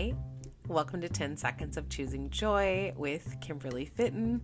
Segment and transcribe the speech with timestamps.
[0.00, 0.14] Hi,
[0.66, 4.40] welcome to 10 Seconds of Choosing Joy with Kimberly Fitton,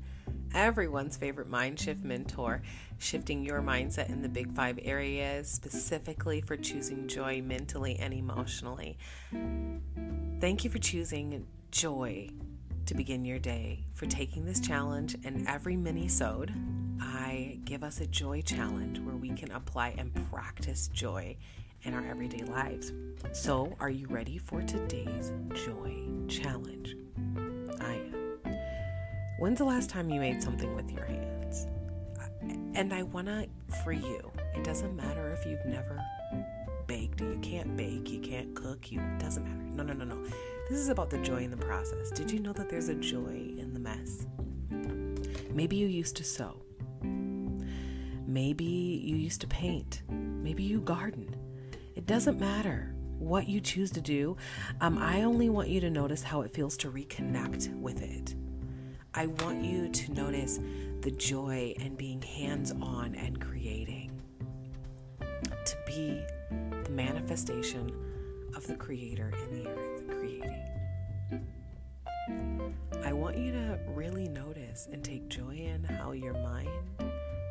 [0.52, 2.60] everyone's favorite mind shift mentor,
[2.98, 8.98] shifting your mindset in the big five areas specifically for choosing joy mentally and emotionally.
[10.40, 12.28] Thank you for choosing joy
[12.84, 16.52] to begin your day, for taking this challenge, and every mini-sode,
[17.00, 21.38] I give us a joy challenge where we can apply and practice joy
[21.82, 22.92] in our everyday lives.
[23.32, 25.94] So, are you ready for today's joy
[26.28, 26.96] challenge?
[27.80, 28.58] I am.
[29.38, 31.66] When's the last time you made something with your hands?
[32.74, 33.48] And I want to,
[33.82, 35.98] for you, it doesn't matter if you've never
[36.86, 39.62] baked, you can't bake, you can't cook, you it doesn't matter.
[39.76, 40.22] No, no, no, no.
[40.68, 42.10] This is about the joy in the process.
[42.10, 44.26] Did you know that there's a joy in the mess?
[45.50, 46.62] Maybe you used to sew.
[48.26, 50.02] Maybe you used to paint.
[50.10, 51.34] Maybe you garden.
[52.06, 54.36] It doesn't matter what you choose to do.
[54.80, 58.36] Um, I only want you to notice how it feels to reconnect with it.
[59.12, 60.60] I want you to notice
[61.00, 64.22] the joy and being hands on and creating.
[65.20, 66.22] To be
[66.84, 67.90] the manifestation
[68.54, 70.64] of the Creator in the earth, creating.
[73.04, 76.70] I want you to really notice and take joy in how your mind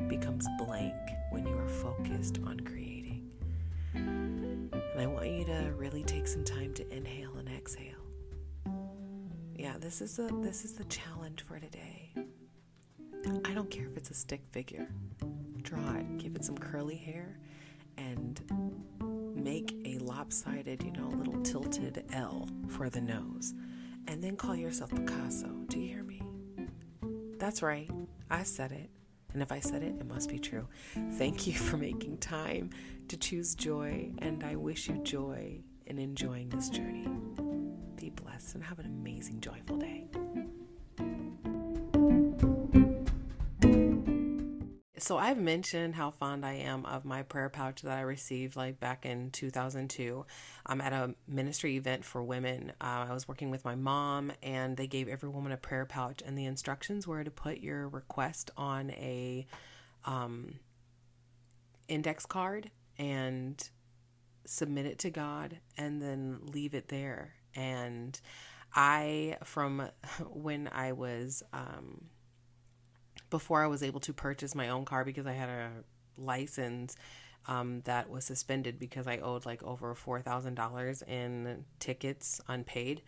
[0.08, 0.96] becomes blank
[1.32, 2.95] when you are focused on creating.
[4.96, 8.00] And I want you to really take some time to inhale and exhale.
[9.54, 12.14] Yeah, this is a this is the challenge for today.
[13.44, 14.88] I don't care if it's a stick figure.
[15.64, 17.38] Draw it, give it some curly hair,
[17.98, 18.40] and
[19.36, 23.54] make a lopsided, you know, little tilted L for the nose.
[24.08, 25.50] And then call yourself Picasso.
[25.68, 26.22] Do you hear me?
[27.38, 27.92] That's right.
[28.30, 28.90] I said it.
[29.36, 30.66] And if I said it, it must be true.
[31.16, 32.70] Thank you for making time
[33.10, 37.06] to choose joy, and I wish you joy in enjoying this journey.
[37.98, 40.06] Be blessed and have an amazing, joyful day.
[44.98, 48.80] So I've mentioned how fond I am of my prayer pouch that I received like
[48.80, 50.26] back in 2002.
[50.66, 52.72] I'm at a ministry event for women.
[52.80, 56.22] Uh, I was working with my mom, and they gave every woman a prayer pouch,
[56.26, 59.46] and the instructions were to put your request on a
[60.06, 60.60] um,
[61.90, 63.70] index card and
[64.46, 67.34] submit it to God, and then leave it there.
[67.54, 68.18] And
[68.74, 69.90] I, from
[70.30, 72.06] when I was um,
[73.36, 75.70] before I was able to purchase my own car because I had a
[76.18, 76.96] license
[77.48, 83.02] um, that was suspended because I owed like over $4,000 in tickets unpaid.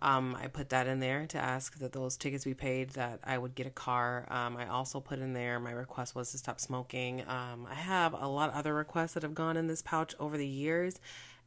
[0.00, 3.36] Um, I put that in there to ask that those tickets be paid, that I
[3.36, 4.26] would get a car.
[4.30, 7.20] Um, I also put in there my request was to stop smoking.
[7.28, 10.38] Um, I have a lot of other requests that have gone in this pouch over
[10.38, 10.98] the years.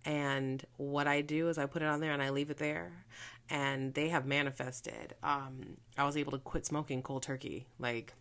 [0.05, 3.05] And what I do is I put it on there and I leave it there.
[3.49, 5.15] And they have manifested.
[5.23, 7.67] Um, I was able to quit smoking cold turkey.
[7.79, 8.13] Like,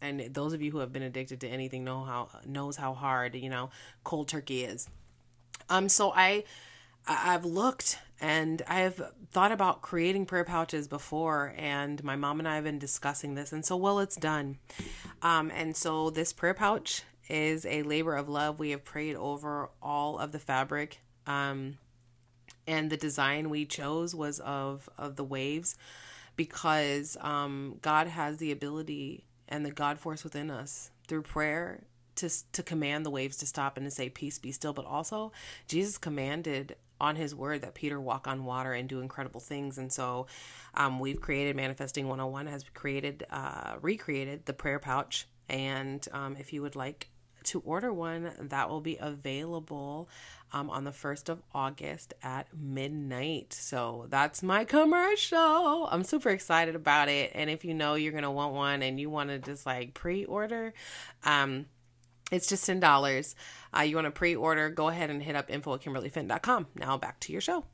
[0.00, 3.34] and those of you who have been addicted to anything know how knows how hard
[3.34, 3.70] you know
[4.04, 4.88] cold turkey is.
[5.68, 6.44] Um, so I
[7.06, 12.54] I've looked and I've thought about creating prayer pouches before, and my mom and I
[12.56, 14.58] have been discussing this, and so well, it's done.
[15.22, 18.58] Um, and so this prayer pouch is a labor of love.
[18.58, 21.78] We have prayed over all of the fabric, um,
[22.66, 25.76] and the design we chose was of of the waves,
[26.36, 31.84] because um, God has the ability and the God force within us through prayer
[32.16, 35.32] to to command the waves to stop and to say peace be still but also
[35.68, 39.78] Jesus commanded on his word that Peter walk on water and do incredible things.
[39.78, 40.26] And so
[40.74, 45.26] um, we've created Manifesting 101 has created, uh, recreated the prayer pouch.
[45.48, 47.08] And um, if you would like
[47.46, 50.08] to order one, that will be available
[50.52, 53.52] um, on the 1st of August at midnight.
[53.52, 55.86] So that's my commercial.
[55.90, 57.32] I'm super excited about it.
[57.34, 59.94] And if you know you're going to want one and you want to just like
[59.94, 60.72] pre order,
[61.24, 61.66] um,
[62.30, 63.34] it's just $10.
[63.76, 66.66] Uh, you want to pre order, go ahead and hit up info at kimberlyfin.com.
[66.74, 67.64] Now back to your show.